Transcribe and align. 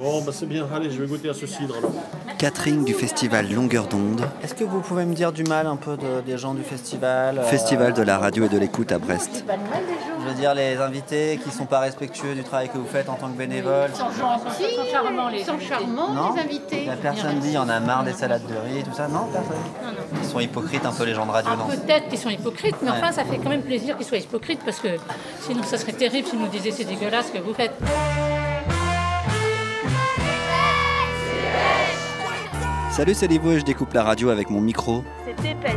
Bon, 0.00 0.22
bah 0.22 0.32
c'est 0.34 0.46
bien, 0.46 0.66
allez, 0.74 0.90
je 0.90 0.98
vais 1.02 1.06
goûter 1.06 1.28
à 1.28 1.34
ce 1.34 1.46
cidre 1.46 1.76
alors. 1.76 1.92
Catherine 2.38 2.84
du 2.84 2.94
festival 2.94 3.52
Longueur 3.52 3.86
d'onde. 3.86 4.26
Est-ce 4.42 4.54
que 4.54 4.64
vous 4.64 4.80
pouvez 4.80 5.04
me 5.04 5.12
dire 5.14 5.30
du 5.30 5.44
mal 5.44 5.66
un 5.66 5.76
peu 5.76 5.98
de- 5.98 6.22
des 6.24 6.38
gens 6.38 6.54
du 6.54 6.62
festival 6.62 7.38
euh, 7.38 7.42
Festival 7.42 7.92
de 7.92 8.00
la 8.00 8.16
radio 8.16 8.46
et 8.46 8.48
de 8.48 8.56
l'écoute 8.56 8.92
à 8.92 8.98
Brest. 8.98 9.44
Je 10.22 10.26
veux 10.26 10.34
dire 10.34 10.54
les 10.54 10.78
invités 10.78 11.38
qui 11.44 11.50
sont 11.50 11.66
pas 11.66 11.80
respectueux 11.80 12.34
du 12.34 12.42
travail 12.42 12.70
que 12.70 12.78
vous 12.78 12.86
faites 12.86 13.10
en 13.10 13.14
tant 13.14 13.28
que 13.28 13.36
bénévole. 13.36 13.90
Ils 13.92 13.98
sont 13.98 14.06
charmants, 14.90 15.28
les 15.28 15.40
Ils 15.40 15.44
sont 15.44 15.58
charmants, 15.60 16.14
Non 16.14 16.34
les 16.34 16.40
invités. 16.40 16.86
La 16.86 16.96
personne 16.96 17.38
dit, 17.40 17.56
on 17.58 17.68
a 17.68 17.78
marre 17.80 18.04
des 18.04 18.14
salades 18.14 18.46
de 18.46 18.54
riz, 18.54 18.82
tout 18.82 18.94
ça. 18.96 19.06
Non, 19.06 19.26
personne. 19.30 19.56
Ils 20.22 20.28
sont 20.28 20.40
hypocrites 20.40 20.86
un 20.86 20.92
peu 20.92 21.04
les 21.04 21.12
gens 21.14 21.26
de 21.26 21.30
radio, 21.32 21.50
Ah, 21.52 21.56
non 21.58 21.66
Peut-être 21.66 22.08
qu'ils 22.08 22.18
sont 22.18 22.30
hypocrites, 22.30 22.76
mais 22.80 22.90
Ouais. 22.90 22.96
enfin, 23.02 23.12
ça 23.12 23.24
fait 23.24 23.36
quand 23.36 23.50
même 23.50 23.62
plaisir 23.62 23.98
qu'ils 23.98 24.06
soient 24.06 24.16
hypocrites 24.18 24.60
parce 24.64 24.78
que 24.78 24.88
sinon, 25.42 25.62
ça 25.62 25.76
serait 25.76 25.92
terrible 25.92 26.26
s'ils 26.26 26.38
nous 26.40 26.48
disaient 26.48 26.70
c'est 26.70 26.84
dégueulasse 26.84 27.26
ce 27.26 27.32
que 27.38 27.42
vous 27.44 27.52
faites. 27.52 27.72
Salut, 33.00 33.14
c'est 33.14 33.28
Livo 33.28 33.52
et 33.52 33.60
je 33.60 33.64
découpe 33.64 33.94
la 33.94 34.02
radio 34.02 34.28
avec 34.28 34.50
mon 34.50 34.60
micro. 34.60 35.02
C'était 35.24 35.54
pêche. 35.54 35.72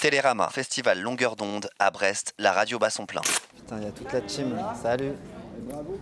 Télérama, 0.00 0.48
festival 0.48 0.98
Longueur 1.02 1.36
d'onde 1.36 1.68
à 1.78 1.90
Brest, 1.90 2.32
la 2.38 2.50
radio 2.50 2.78
bat 2.78 2.88
son 2.88 3.04
plein. 3.04 3.20
Putain, 3.54 3.76
il 3.76 3.84
y 3.84 3.86
a 3.86 3.90
toute 3.90 4.10
la 4.10 4.22
team. 4.22 4.56
là. 4.56 4.74
Salut. 4.82 5.12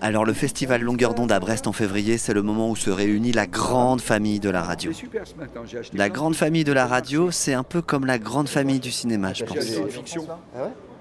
Alors 0.00 0.24
le 0.24 0.32
festival 0.32 0.80
Longueur 0.80 1.14
d'onde 1.14 1.32
à 1.32 1.40
Brest 1.40 1.66
en 1.66 1.72
février, 1.72 2.18
c'est 2.18 2.34
le 2.34 2.42
moment 2.42 2.70
où 2.70 2.76
se 2.76 2.88
réunit 2.90 3.32
la 3.32 3.48
grande 3.48 4.00
famille 4.00 4.38
de 4.38 4.48
la 4.48 4.62
radio. 4.62 4.92
La 5.92 6.08
grande 6.08 6.36
famille 6.36 6.62
de 6.62 6.72
la 6.72 6.86
radio, 6.86 7.32
c'est 7.32 7.54
un 7.54 7.64
peu 7.64 7.82
comme 7.82 8.06
la 8.06 8.20
grande 8.20 8.48
famille 8.48 8.78
du 8.78 8.92
cinéma, 8.92 9.32
je 9.32 9.44
pense. 9.44 9.58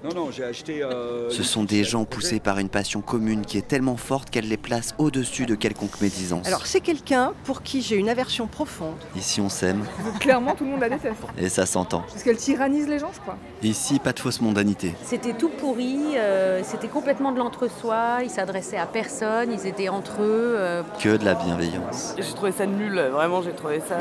Non, 0.04 0.10
non, 0.14 0.32
j'ai 0.32 0.44
acheté. 0.44 0.84
euh, 0.84 1.30
Ce 1.30 1.44
sont 1.44 1.64
des 1.64 1.86
gens 1.86 2.04
poussés 2.04 2.42
par 2.42 2.60
une 2.60 2.68
passion 2.68 3.00
commune 3.00 3.46
qui 3.46 3.58
est 3.58 3.66
tellement 3.66 3.96
forte 3.96 4.30
qu'elle 4.30 4.50
les 4.50 4.58
place 4.58 4.94
au-dessus 4.98 5.46
de 5.46 5.56
quelconque 5.56 6.02
médisance. 6.02 6.46
Alors 6.46 6.66
c'est 6.66 6.82
quelqu'un 6.82 7.32
pour 7.46 7.62
qui 7.64 7.82
j'ai 7.82 7.96
une 7.96 8.10
aversion 8.10 8.48
profonde. 8.48 8.96
Ici 9.16 9.40
on 9.40 9.48
s'aime 9.48 9.86
Clairement, 10.20 10.56
tout 10.56 10.66
le 10.66 10.72
monde 10.72 10.82
la 10.82 10.90
déteste. 10.90 11.16
et 11.38 11.48
ça 11.48 11.66
s'entend. 11.66 12.02
Parce 12.10 12.22
qu'elle 12.22 12.36
tyrannise 12.36 12.88
les 12.90 13.00
gens, 13.00 13.12
je 13.14 13.22
crois. 13.22 13.38
Ici, 13.62 13.98
pas 14.00 14.12
de 14.12 14.20
fausse 14.20 14.42
mondanité. 14.42 14.94
C'était 15.06 15.34
tout 15.34 15.48
pourri, 15.48 15.98
euh, 16.18 16.62
c'était 16.64 16.90
complètement 16.90 17.32
de 17.32 17.38
l'entre-soi, 17.38 18.20
ils 18.24 18.30
s'adressaient 18.30 18.78
à 18.78 18.86
personne, 18.88 19.54
ils 19.54 19.66
étaient 19.66 19.88
entre 19.88 20.22
eux. 20.22 20.56
euh, 20.58 20.84
Que 21.02 21.16
de 21.16 21.24
la 21.24 21.34
bienveillance. 21.36 22.14
J'ai 22.18 22.34
trouvé 22.34 22.52
ça 22.52 22.66
nul, 22.66 23.00
vraiment 23.14 23.42
j'ai 23.42 23.54
trouvé 23.54 23.82
ça 23.88 23.98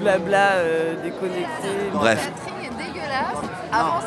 blabla, 0.00 0.54
euh, 0.54 0.94
déconnecté. 1.04 1.68
Bref, 1.92 2.30
est 2.64 2.84
dégueulasse. 2.84 3.36
Avant. 3.70 4.00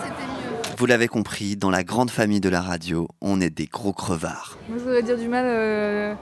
Vous 0.82 0.88
l'avez 0.88 1.08
compris, 1.08 1.56
dans 1.58 1.70
la 1.70 1.84
grande 1.84 2.10
famille 2.10 2.40
de 2.40 2.50
la 2.50 2.60
radio, 2.60 3.08
on 3.22 3.40
est 3.40 3.52
des 3.52 3.68
gros 3.68 3.94
crevards. 3.94 4.58
Moi, 4.68 4.80
je 4.80 4.84
voudrais 4.84 5.04
dire 5.04 5.16
du 5.16 5.28
mal 5.28 5.46
euh, 5.48 6.16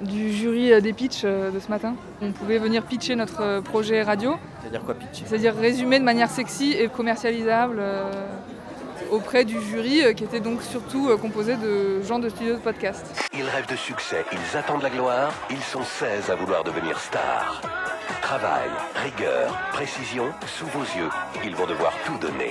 du 0.00 0.32
jury 0.32 0.72
euh, 0.72 0.80
des 0.80 0.92
pitchs 0.92 1.22
euh, 1.24 1.52
de 1.52 1.60
ce 1.60 1.68
matin. 1.68 1.94
On 2.20 2.32
pouvait 2.32 2.58
venir 2.58 2.82
pitcher 2.82 3.14
notre 3.14 3.60
projet 3.60 4.02
radio, 4.02 4.34
C'est-à-dire 4.62 4.82
quoi, 4.82 4.94
pitcher? 4.94 5.22
C'est-à-dire 5.28 5.54
résumer 5.54 6.00
de 6.00 6.04
manière 6.04 6.28
sexy 6.28 6.72
et 6.72 6.88
commercialisable 6.88 7.76
euh, 7.78 8.10
auprès 9.12 9.44
du 9.44 9.60
jury 9.62 10.04
euh, 10.04 10.12
qui 10.12 10.24
était 10.24 10.40
donc 10.40 10.62
surtout 10.62 11.08
euh, 11.08 11.16
composé 11.16 11.54
de 11.54 12.02
gens 12.02 12.18
de 12.18 12.28
studios 12.28 12.54
de 12.54 12.60
podcast. 12.60 13.06
Ils 13.32 13.44
rêvent 13.44 13.68
de 13.68 13.76
succès, 13.76 14.24
ils 14.32 14.56
attendent 14.56 14.82
la 14.82 14.90
gloire, 14.90 15.32
ils 15.50 15.62
sont 15.62 15.84
16 15.84 16.30
à 16.30 16.34
vouloir 16.34 16.64
devenir 16.64 16.98
stars. 16.98 17.62
Travail, 18.22 18.68
rigueur, 18.94 19.56
précision, 19.72 20.24
sous 20.46 20.66
vos 20.66 20.82
yeux, 20.82 21.08
ils 21.44 21.54
vont 21.54 21.66
devoir 21.66 21.92
tout 22.04 22.16
donner. 22.18 22.50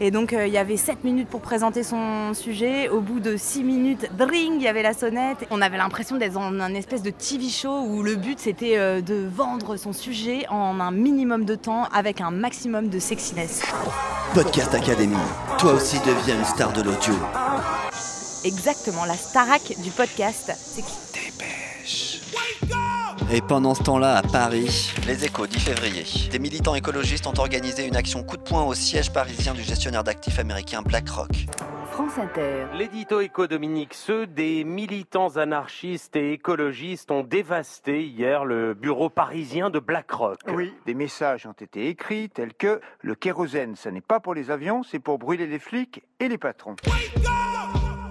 Et 0.00 0.10
donc 0.10 0.32
euh, 0.32 0.46
il 0.46 0.52
y 0.52 0.58
avait 0.58 0.76
7 0.76 1.04
minutes 1.04 1.28
pour 1.28 1.40
présenter 1.40 1.82
son 1.82 2.34
sujet. 2.34 2.88
Au 2.88 3.00
bout 3.00 3.20
de 3.20 3.36
6 3.36 3.62
minutes, 3.62 4.10
dring, 4.16 4.54
il 4.56 4.62
y 4.62 4.68
avait 4.68 4.82
la 4.82 4.92
sonnette. 4.92 5.46
On 5.50 5.62
avait 5.62 5.76
l'impression 5.76 6.16
d'être 6.16 6.34
dans 6.34 6.52
un 6.52 6.74
espèce 6.74 7.02
de 7.02 7.10
TV 7.10 7.48
show 7.48 7.80
où 7.80 8.02
le 8.02 8.16
but 8.16 8.38
c'était 8.38 8.76
euh, 8.76 9.00
de 9.00 9.26
vendre 9.34 9.76
son 9.76 9.92
sujet 9.92 10.46
en 10.48 10.80
un 10.80 10.90
minimum 10.90 11.44
de 11.44 11.54
temps 11.54 11.84
avec 11.94 12.20
un 12.20 12.30
maximum 12.30 12.88
de 12.88 12.98
sexiness. 12.98 13.62
Podcast 14.34 14.74
Academy, 14.74 15.16
toi 15.58 15.74
aussi 15.74 15.98
deviens 16.00 16.38
une 16.38 16.44
star 16.44 16.72
de 16.72 16.82
l'audio. 16.82 17.14
Exactement, 18.44 19.04
la 19.04 19.14
starac 19.14 19.74
du 19.82 19.90
podcast. 19.90 20.52
C'est 20.56 20.82
qui? 20.82 21.09
Et 23.32 23.42
pendant 23.42 23.74
ce 23.74 23.84
temps-là, 23.84 24.16
à 24.16 24.22
Paris, 24.22 24.92
les 25.06 25.24
échos 25.24 25.46
10 25.46 25.60
février, 25.60 26.04
des 26.32 26.40
militants 26.40 26.74
écologistes 26.74 27.28
ont 27.28 27.38
organisé 27.38 27.86
une 27.86 27.94
action 27.94 28.24
coup 28.24 28.36
de 28.36 28.42
poing 28.42 28.64
au 28.64 28.74
siège 28.74 29.12
parisien 29.12 29.54
du 29.54 29.62
gestionnaire 29.62 30.02
d'actifs 30.02 30.40
américain 30.40 30.82
BlackRock. 30.82 31.46
France 31.92 32.18
Inter. 32.18 32.66
L'édito 32.76 33.20
éco-Dominique, 33.20 33.94
ceux 33.94 34.26
des 34.26 34.64
militants 34.64 35.36
anarchistes 35.36 36.16
et 36.16 36.32
écologistes 36.32 37.12
ont 37.12 37.22
dévasté 37.22 38.04
hier 38.04 38.44
le 38.44 38.74
bureau 38.74 39.10
parisien 39.10 39.70
de 39.70 39.78
BlackRock. 39.78 40.40
Oui, 40.48 40.74
des 40.86 40.94
messages 40.94 41.46
ont 41.46 41.52
été 41.52 41.86
écrits 41.86 42.30
tels 42.30 42.54
que 42.54 42.80
le 43.00 43.14
kérosène, 43.14 43.76
ça 43.76 43.92
n'est 43.92 44.00
pas 44.00 44.18
pour 44.18 44.34
les 44.34 44.50
avions, 44.50 44.82
c'est 44.82 44.98
pour 44.98 45.20
brûler 45.20 45.46
les 45.46 45.60
flics 45.60 46.02
et 46.18 46.28
les 46.28 46.38
patrons. 46.38 46.74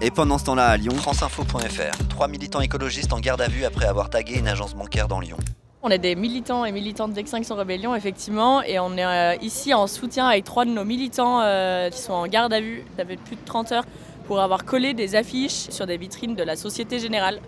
Et 0.00 0.10
pendant 0.10 0.38
ce 0.38 0.44
temps-là, 0.44 0.66
à 0.68 0.76
Lyon, 0.76 0.94
franceinfo.fr, 0.94 2.08
trois 2.08 2.26
militants 2.28 2.60
écologistes 2.60 3.12
en 3.12 3.20
garde 3.20 3.40
à 3.42 3.48
vue 3.48 3.64
après 3.64 3.86
avoir 3.86 4.08
tagué 4.08 4.38
une 4.38 4.48
agence 4.48 4.74
bancaire 4.74 5.08
dans 5.08 5.20
Lyon. 5.20 5.36
On 5.82 5.88
est 5.90 5.98
des 5.98 6.14
militants 6.14 6.64
et 6.64 6.72
militantes 6.72 7.12
d'Extinction 7.14 7.54
Rebellion 7.56 7.94
effectivement 7.94 8.62
et 8.62 8.78
on 8.78 8.96
est 8.98 9.04
euh, 9.04 9.34
ici 9.42 9.72
en 9.72 9.86
soutien 9.86 10.26
avec 10.26 10.44
trois 10.44 10.64
de 10.66 10.70
nos 10.70 10.84
militants 10.84 11.40
euh, 11.42 11.88
qui 11.90 11.98
sont 12.00 12.12
en 12.12 12.26
garde 12.26 12.52
à 12.52 12.60
vue, 12.60 12.84
ça 12.98 13.04
fait 13.04 13.16
plus 13.16 13.36
de 13.36 13.40
30 13.46 13.72
heures, 13.72 13.84
pour 14.26 14.40
avoir 14.40 14.64
collé 14.64 14.92
des 14.94 15.16
affiches 15.16 15.70
sur 15.70 15.86
des 15.86 15.96
vitrines 15.96 16.34
de 16.34 16.42
la 16.42 16.56
Société 16.56 16.98
Générale 16.98 17.40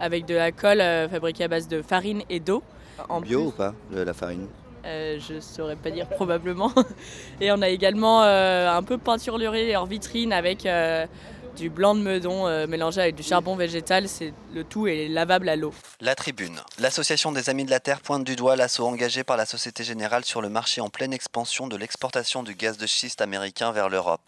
avec 0.00 0.24
de 0.26 0.34
la 0.34 0.52
colle 0.52 0.80
euh, 0.80 1.08
fabriquée 1.08 1.44
à 1.44 1.48
base 1.48 1.68
de 1.68 1.82
farine 1.82 2.22
et 2.30 2.40
d'eau. 2.40 2.62
En 3.10 3.20
Bio 3.20 3.40
plus- 3.40 3.46
ou 3.48 3.50
pas, 3.52 3.74
le- 3.92 4.04
la 4.04 4.14
farine 4.14 4.46
Euh, 4.86 5.18
je 5.18 5.40
saurais 5.40 5.76
pas 5.76 5.90
dire 5.90 6.06
probablement. 6.08 6.72
Et 7.40 7.50
on 7.52 7.60
a 7.60 7.68
également 7.68 8.22
euh, 8.22 8.70
un 8.70 8.82
peu 8.84 8.96
peinturluré 8.98 9.72
leur 9.72 9.84
vitrine 9.84 10.32
avec 10.32 10.64
euh, 10.64 11.06
du 11.56 11.70
blanc 11.70 11.94
de 11.94 12.00
meudon 12.00 12.46
euh, 12.46 12.66
mélangé 12.66 13.00
avec 13.00 13.14
du 13.14 13.22
charbon 13.22 13.56
végétal. 13.56 14.06
Le 14.54 14.62
tout 14.62 14.86
est 14.86 15.08
lavable 15.08 15.48
à 15.48 15.56
l'eau. 15.56 15.72
La 16.00 16.14
Tribune. 16.14 16.60
L'association 16.78 17.32
des 17.32 17.48
Amis 17.50 17.64
de 17.64 17.70
la 17.70 17.80
Terre 17.80 18.00
pointe 18.00 18.24
du 18.24 18.36
doigt 18.36 18.56
l'assaut 18.56 18.86
engagé 18.86 19.24
par 19.24 19.36
la 19.36 19.46
Société 19.46 19.82
Générale 19.82 20.24
sur 20.24 20.42
le 20.42 20.48
marché 20.48 20.80
en 20.80 20.90
pleine 20.90 21.12
expansion 21.12 21.66
de 21.66 21.76
l'exportation 21.76 22.42
du 22.42 22.54
gaz 22.54 22.76
de 22.76 22.86
schiste 22.86 23.20
américain 23.20 23.72
vers 23.72 23.88
l'Europe. 23.88 24.20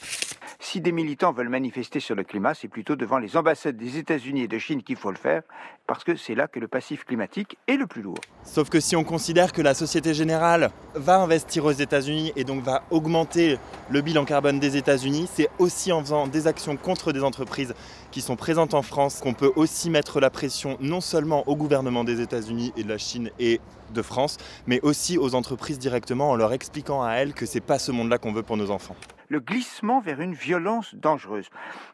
Si 0.71 0.83
des 0.83 0.93
militants 0.93 1.33
veulent 1.33 1.49
manifester 1.49 1.99
sur 1.99 2.15
le 2.15 2.25
climat, 2.25 2.53
c'est 2.53 2.69
plutôt 2.69 2.95
devant 2.95 3.17
les 3.17 3.39
ambassades 3.39 3.79
des 3.79 3.97
États-Unis 3.97 4.43
et 4.43 4.49
de 4.49 4.59
Chine 4.59 4.83
qu'il 4.83 4.97
faut 4.97 5.11
le 5.11 5.17
faire, 5.17 5.41
parce 5.87 6.05
que 6.05 6.15
c'est 6.15 6.35
là 6.35 6.47
que 6.47 6.61
le 6.61 6.69
passif 6.69 7.07
climatique 7.07 7.57
est 7.67 7.79
le 7.79 7.87
plus 7.87 8.03
lourd. 8.03 8.19
Sauf 8.45 8.69
que 8.69 8.79
si 8.79 8.95
on 8.95 9.03
considère 9.03 9.55
que 9.55 9.63
la 9.63 9.73
Société 9.73 10.13
Générale 10.13 10.71
va 10.95 11.23
investir 11.23 11.65
aux 11.65 11.73
États-Unis 11.73 12.35
et 12.37 12.45
donc 12.45 12.63
va 12.63 12.83
augmenter 12.91 13.57
le 13.89 14.03
bilan 14.03 14.27
carbone 14.27 14.61
des 14.61 14.77
États-Unis, 14.77 15.27
c'est 15.33 15.49
aussi 15.59 15.91
en 15.91 16.03
faisant 16.03 16.27
des 16.27 16.47
actions 16.47 16.77
contre 16.77 17.13
des 17.13 17.25
entreprises 17.25 17.73
qui 18.11 18.21
sont 18.21 18.37
présentes 18.37 18.75
en 18.75 18.83
France 18.83 19.21
qu'on 19.21 19.33
peut 19.33 19.53
aussi 19.57 19.89
mettre 19.89 20.21
la 20.21 20.29
pression 20.29 20.77
non 20.83 21.01
seulement 21.01 21.49
au 21.49 21.57
gouvernement 21.57 22.05
des 22.05 22.21
États-Unis 22.21 22.75
et 22.77 22.83
de 22.83 22.91
la 22.91 22.99
Chine 22.99 23.31
et 23.39 23.63
de 23.93 24.03
France, 24.03 24.37
mais 24.67 24.81
aussi 24.83 25.19
aux 25.19 25.35
entreprises 25.35 25.79
directement 25.79 26.31
en 26.31 26.37
leur 26.37 26.53
expliquant 26.53 27.03
à 27.03 27.13
elles 27.15 27.35
que 27.35 27.47
c'est 27.47 27.61
pas 27.61 27.79
ce 27.79 27.93
monde-là 27.93 28.19
qu'on 28.19 28.33
veut 28.33 28.43
pour 28.43 28.57
nos 28.57 28.71
enfants. 28.71 28.97
Le 29.29 29.41
glissement 29.41 30.01
vers 30.01 30.21
une 30.21 30.35
violence 30.35 30.95
dangereuse. 30.95 31.49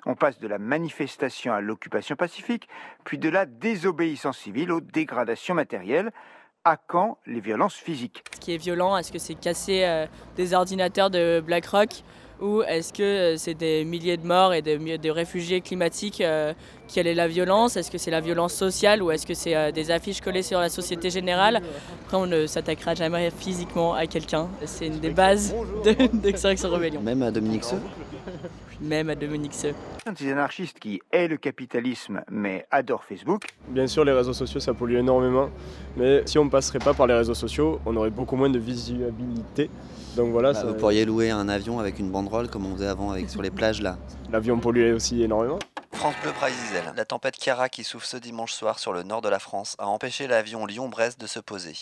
On 0.06 0.14
passe 0.14 0.38
de 0.38 0.46
la 0.46 0.58
manifestation 0.58 1.52
à 1.52 1.60
l'occupation 1.60 2.14
pacifique, 2.14 2.68
puis 3.04 3.18
de 3.18 3.28
la 3.28 3.44
désobéissance 3.44 4.38
civile 4.38 4.70
aux 4.70 4.80
dégradations 4.80 5.54
matérielles. 5.54 6.12
À 6.66 6.78
quand 6.78 7.18
les 7.26 7.40
violences 7.40 7.74
physiques? 7.74 8.24
Ce 8.34 8.40
qui 8.40 8.54
est 8.54 8.56
violent, 8.56 8.96
est-ce 8.96 9.12
que 9.12 9.18
c'est 9.18 9.34
casser 9.34 9.82
euh, 9.84 10.06
des 10.36 10.54
ordinateurs 10.54 11.10
de 11.10 11.42
BlackRock 11.44 11.90
ou 12.40 12.62
est-ce 12.62 12.90
que 12.92 13.02
euh, 13.02 13.36
c'est 13.36 13.52
des 13.52 13.84
milliers 13.84 14.16
de 14.16 14.26
morts 14.26 14.54
et 14.54 14.62
de, 14.62 14.76
mi- 14.78 14.98
de 14.98 15.10
réfugiés 15.10 15.60
climatiques 15.60 16.22
euh, 16.22 16.54
Quelle 16.92 17.06
est 17.06 17.12
la 17.14 17.28
violence? 17.28 17.76
Est-ce 17.76 17.90
que 17.90 17.98
c'est 17.98 18.10
la 18.10 18.20
violence 18.22 18.54
sociale 18.54 19.02
ou 19.02 19.10
est-ce 19.10 19.26
que 19.26 19.34
c'est 19.34 19.54
euh, 19.54 19.72
des 19.72 19.90
affiches 19.90 20.22
collées 20.22 20.42
sur 20.42 20.58
la 20.58 20.70
Société 20.70 21.10
Générale? 21.10 21.60
Après, 22.06 22.16
on 22.16 22.26
ne 22.26 22.46
s'attaquera 22.46 22.94
jamais 22.94 23.30
physiquement 23.30 23.92
à 23.92 24.06
quelqu'un. 24.06 24.48
C'est 24.64 24.86
une 24.86 25.00
des 25.00 25.10
bases 25.10 25.54
de- 25.84 26.16
d'Extinction 26.16 26.70
Rebellion. 26.70 27.02
Même 27.02 27.22
à 27.22 27.30
Dominique 27.30 27.64
Seux? 27.64 27.80
Même 28.80 29.10
à 29.10 29.14
Dominique 29.14 29.54
Seux. 29.54 29.74
Un 30.06 30.12
de 30.12 30.18
ces 30.18 30.32
anarchistes 30.32 30.78
qui 30.80 31.00
hait 31.12 31.28
le 31.28 31.36
capitalisme 31.36 32.22
mais 32.30 32.66
adore 32.70 33.04
Facebook. 33.04 33.44
Bien 33.68 33.86
sûr, 33.86 34.04
les 34.04 34.12
réseaux 34.12 34.32
sociaux, 34.32 34.60
ça 34.60 34.74
pollue 34.74 34.96
énormément. 34.96 35.50
Mais 35.96 36.22
si 36.26 36.38
on 36.38 36.44
ne 36.44 36.50
passerait 36.50 36.80
pas 36.80 36.92
par 36.94 37.06
les 37.06 37.14
réseaux 37.14 37.34
sociaux, 37.34 37.80
on 37.86 37.94
aurait 37.96 38.10
beaucoup 38.10 38.34
moins 38.36 38.50
de 38.50 38.58
visibilité. 38.58 39.70
Donc 40.16 40.32
voilà, 40.32 40.52
Bah, 40.52 40.60
ça- 40.60 40.66
Vous 40.66 40.74
pourriez 40.74 41.04
louer 41.04 41.30
un 41.30 41.48
avion 41.48 41.78
avec 41.78 41.98
une 41.98 42.10
banderole 42.10 42.48
comme 42.48 42.66
on 42.66 42.74
faisait 42.74 42.86
avant 42.88 43.10
avec, 43.12 43.30
sur 43.30 43.42
les 43.42 43.50
plages 43.50 43.80
là. 43.80 43.96
l'avion 44.30 44.58
polluait 44.58 44.92
aussi 44.92 45.22
énormément. 45.22 45.58
France 45.92 46.14
Bleu 46.22 46.32
Praisizel. 46.32 46.92
La 46.96 47.04
tempête 47.04 47.36
Chiara 47.40 47.68
qui 47.68 47.84
souffle 47.84 48.06
ce 48.06 48.16
dimanche 48.16 48.52
soir 48.52 48.78
sur 48.80 48.92
le 48.92 49.04
nord 49.04 49.22
de 49.22 49.28
la 49.28 49.38
France 49.38 49.76
a 49.78 49.86
empêché 49.86 50.26
l'avion 50.26 50.66
Lyon-Brest 50.66 51.20
de 51.20 51.26
se 51.28 51.38
poser. 51.38 51.74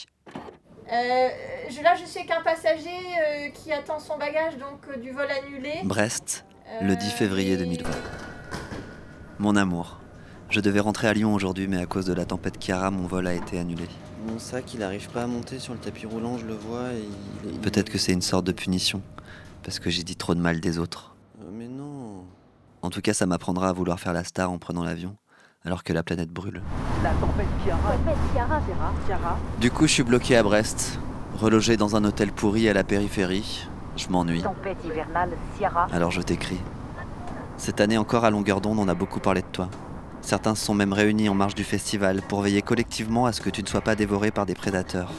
Euh, 0.93 1.29
je- 1.71 1.83
là, 1.83 1.95
je 1.99 2.05
suis 2.05 2.19
avec 2.21 2.31
un 2.31 2.43
passager 2.43 2.91
euh, 2.91 3.49
qui 3.55 3.73
attend 3.73 3.99
son 3.99 4.19
bagage, 4.19 4.59
donc 4.59 4.81
euh, 4.95 4.99
du 5.01 5.11
vol 5.13 5.27
annulé. 5.31 5.81
Brest, 5.85 6.45
le 6.83 6.95
10 6.95 7.11
février 7.13 7.57
2020. 7.57 7.89
Mon 9.39 9.57
amour, 9.57 9.99
Je 10.53 10.61
devais 10.61 10.81
rentrer 10.81 11.09
à 11.09 11.15
Lyon 11.15 11.33
aujourd'hui, 11.35 11.67
mais 11.67 11.79
à 11.81 11.87
cause 11.87 12.05
de 12.05 12.13
la 12.13 12.27
tempête 12.27 12.59
Chiara, 12.63 12.91
mon 12.91 13.07
vol 13.07 13.27
a 13.27 13.33
été 13.33 13.59
annulé. 13.59 13.89
Mon 14.29 14.39
sac, 14.39 14.75
il 14.75 14.81
n'arrive 14.81 15.09
pas 15.09 15.23
à 15.23 15.27
monter 15.27 15.59
sur 15.59 15.73
le 15.73 15.79
tapis 15.79 16.05
roulant, 16.05 16.37
je 16.37 16.45
le 16.45 16.53
vois. 16.53 16.93
Et 16.93 17.09
il 17.45 17.55
est- 17.55 17.59
Peut-être 17.63 17.89
que 17.89 17.97
c'est 17.97 18.13
une 18.13 18.21
sorte 18.21 18.45
de 18.45 18.53
punition, 18.53 19.01
parce 19.63 19.79
que 19.79 19.89
j'ai 19.89 20.03
dit 20.03 20.15
trop 20.15 20.35
de 20.35 20.41
mal 20.41 20.61
des 20.61 20.79
autres. 20.79 21.15
Euh, 21.41 21.45
Mais 21.51 21.69
non. 21.69 22.25
En 22.83 22.91
tout 22.91 23.01
cas, 23.01 23.15
ça 23.15 23.25
m'apprendra 23.25 23.71
à 23.71 23.73
vouloir 23.73 23.99
faire 23.99 24.13
la 24.13 24.25
star 24.25 24.51
en 24.51 24.59
prenant 24.59 24.85
l'avion, 24.85 25.17
alors 25.65 25.83
que 25.85 25.95
la 25.95 26.03
planète 26.03 26.29
brûle. 26.29 26.61
La 27.03 27.13
tempête 27.13 27.47
Chiara. 27.65 27.93
Tempête 27.93 28.17
Chiara, 28.35 28.59
Vera. 28.61 28.93
Chiara. 29.07 29.39
Du 29.59 29.71
coup, 29.71 29.87
je 29.87 29.93
suis 29.95 30.03
bloqué 30.03 30.37
à 30.37 30.43
Brest, 30.43 30.99
relogé 31.39 31.79
dans 31.79 31.97
un 31.97 32.05
hôtel 32.05 32.31
pourri 32.31 32.69
à 32.69 32.75
la 32.75 32.85
périphérie. 32.85 33.67
Je 33.97 34.07
m'ennuie. 34.09 34.43
Tempête 34.43 34.77
hivernale, 34.85 35.31
Ciara. 35.59 35.87
Alors 35.93 36.11
je 36.11 36.21
t'écris. 36.21 36.61
Cette 37.57 37.81
année 37.81 37.97
encore 37.97 38.27
à 38.27 38.31
longueur 38.31 38.61
d'onde, 38.61 38.79
on 38.79 38.89
a 38.89 38.95
beaucoup 38.95 39.21
parlé 39.21 39.41
de 39.41 39.47
toi. 39.51 39.69
Certains 40.23 40.55
se 40.55 40.65
sont 40.65 40.75
même 40.75 40.93
réunis 40.93 41.29
en 41.29 41.35
marge 41.35 41.55
du 41.55 41.65
festival 41.65 42.23
pour 42.23 42.43
veiller 42.43 42.63
collectivement 42.63 43.27
à 43.27 43.33
ce 43.33 43.41
que 43.41 43.51
tu 43.51 43.63
ne 43.63 43.67
sois 43.67 43.81
pas 43.81 43.97
dévoré 43.97 44.31
par 44.31 44.47
des 44.47 44.55
prédateurs. 44.55 45.13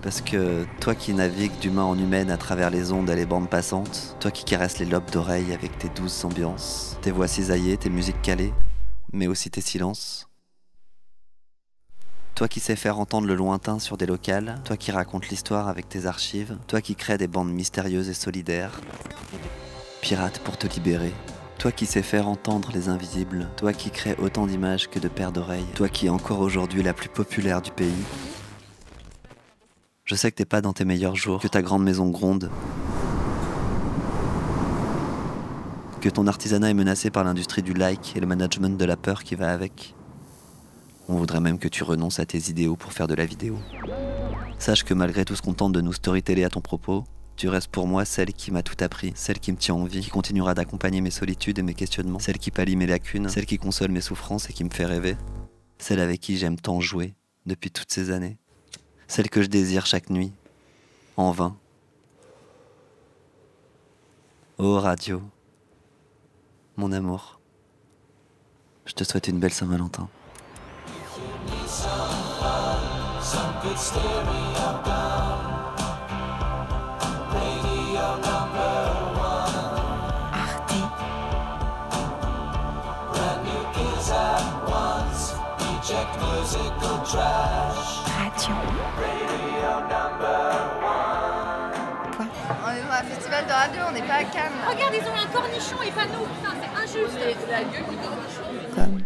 Parce 0.00 0.20
que 0.20 0.64
toi 0.80 0.94
qui 0.94 1.12
navigues 1.12 1.58
d'humain 1.60 1.82
en 1.82 1.98
humaine 1.98 2.30
à 2.30 2.36
travers 2.36 2.70
les 2.70 2.92
ondes 2.92 3.10
et 3.10 3.16
les 3.16 3.26
bandes 3.26 3.50
passantes, 3.50 4.16
toi 4.20 4.30
qui 4.30 4.44
caresses 4.44 4.78
les 4.78 4.86
lobes 4.86 5.10
d'oreilles 5.10 5.52
avec 5.52 5.76
tes 5.78 5.88
douces 5.88 6.24
ambiances, 6.24 6.96
tes 7.02 7.10
voix 7.10 7.26
cisaillées, 7.26 7.76
tes 7.76 7.90
musiques 7.90 8.22
calées, 8.22 8.54
mais 9.12 9.26
aussi 9.26 9.50
tes 9.50 9.60
silences. 9.60 10.28
Toi 12.34 12.48
qui 12.48 12.60
sais 12.60 12.76
faire 12.76 12.98
entendre 12.98 13.26
le 13.26 13.34
lointain 13.34 13.78
sur 13.78 13.96
des 13.96 14.06
locales, 14.06 14.60
toi 14.64 14.76
qui 14.76 14.92
racontes 14.92 15.28
l'histoire 15.28 15.68
avec 15.68 15.88
tes 15.88 16.06
archives, 16.06 16.58
toi 16.66 16.80
qui 16.80 16.96
crées 16.96 17.18
des 17.18 17.28
bandes 17.28 17.52
mystérieuses 17.52 18.08
et 18.08 18.14
solidaires, 18.14 18.80
pirate 20.00 20.38
pour 20.40 20.58
te 20.58 20.66
libérer, 20.66 21.12
toi 21.64 21.72
qui 21.72 21.86
sais 21.86 22.02
faire 22.02 22.28
entendre 22.28 22.72
les 22.74 22.90
invisibles, 22.90 23.48
toi 23.56 23.72
qui 23.72 23.90
crée 23.90 24.14
autant 24.18 24.46
d'images 24.46 24.90
que 24.90 24.98
de 24.98 25.08
paires 25.08 25.32
d'oreilles, 25.32 25.64
toi 25.74 25.88
qui 25.88 26.04
es 26.04 26.08
encore 26.10 26.40
aujourd'hui 26.40 26.82
la 26.82 26.92
plus 26.92 27.08
populaire 27.08 27.62
du 27.62 27.70
pays. 27.70 28.04
Je 30.04 30.14
sais 30.14 30.30
que 30.30 30.36
t'es 30.36 30.44
pas 30.44 30.60
dans 30.60 30.74
tes 30.74 30.84
meilleurs 30.84 31.16
jours, 31.16 31.40
que 31.40 31.48
ta 31.48 31.62
grande 31.62 31.82
maison 31.82 32.10
gronde, 32.10 32.50
que 36.02 36.10
ton 36.10 36.26
artisanat 36.26 36.68
est 36.68 36.74
menacé 36.74 37.08
par 37.08 37.24
l'industrie 37.24 37.62
du 37.62 37.72
like 37.72 38.12
et 38.14 38.20
le 38.20 38.26
management 38.26 38.76
de 38.78 38.84
la 38.84 38.98
peur 38.98 39.24
qui 39.24 39.34
va 39.34 39.50
avec. 39.50 39.94
On 41.08 41.16
voudrait 41.16 41.40
même 41.40 41.58
que 41.58 41.68
tu 41.68 41.82
renonces 41.82 42.20
à 42.20 42.26
tes 42.26 42.50
idéaux 42.50 42.76
pour 42.76 42.92
faire 42.92 43.06
de 43.06 43.14
la 43.14 43.24
vidéo. 43.24 43.56
Sache 44.58 44.84
que 44.84 44.92
malgré 44.92 45.24
tout 45.24 45.34
ce 45.34 45.40
qu'on 45.40 45.54
tente 45.54 45.72
de 45.72 45.80
nous 45.80 45.94
storyteller 45.94 46.44
à 46.44 46.50
ton 46.50 46.60
propos, 46.60 47.04
tu 47.36 47.48
restes 47.48 47.68
pour 47.68 47.86
moi 47.86 48.04
celle 48.04 48.32
qui 48.32 48.50
m'a 48.52 48.62
tout 48.62 48.76
appris, 48.80 49.12
celle 49.16 49.40
qui 49.40 49.52
me 49.52 49.56
tient 49.56 49.74
en 49.74 49.84
vie, 49.84 50.00
qui 50.00 50.10
continuera 50.10 50.54
d'accompagner 50.54 51.00
mes 51.00 51.10
solitudes 51.10 51.58
et 51.58 51.62
mes 51.62 51.74
questionnements, 51.74 52.18
celle 52.18 52.38
qui 52.38 52.50
pallie 52.50 52.76
mes 52.76 52.86
lacunes, 52.86 53.28
celle 53.28 53.46
qui 53.46 53.58
console 53.58 53.90
mes 53.90 54.00
souffrances 54.00 54.48
et 54.50 54.52
qui 54.52 54.64
me 54.64 54.70
fait 54.70 54.86
rêver, 54.86 55.16
celle 55.78 56.00
avec 56.00 56.20
qui 56.20 56.36
j'aime 56.36 56.58
tant 56.58 56.80
jouer 56.80 57.14
depuis 57.46 57.70
toutes 57.70 57.90
ces 57.90 58.10
années, 58.10 58.38
celle 59.08 59.28
que 59.28 59.42
je 59.42 59.48
désire 59.48 59.86
chaque 59.86 60.10
nuit, 60.10 60.32
en 61.16 61.32
vain. 61.32 61.56
Oh 64.58 64.78
radio, 64.78 65.20
mon 66.76 66.92
amour, 66.92 67.40
je 68.86 68.92
te 68.92 69.02
souhaite 69.02 69.26
une 69.26 69.40
belle 69.40 69.52
Saint-Valentin. 69.52 70.08
On 86.44 86.50
est 92.70 92.82
dans 92.82 92.92
un 92.92 93.02
festival 93.02 93.46
de 93.46 93.52
radio, 93.52 93.80
on 93.88 93.92
n'est 93.92 94.02
pas 94.02 94.14
à 94.14 94.24
Cannes. 94.24 94.52
Regarde, 94.68 94.94
ils 94.94 95.08
ont 95.08 95.14
un 95.14 95.26
cornichon 95.32 95.80
et 95.86 95.90
pas 95.90 96.04
nous. 96.04 96.26
Putain, 96.26 96.54
c'est 96.60 96.72
injuste. 96.82 97.18
Comme 98.74 99.03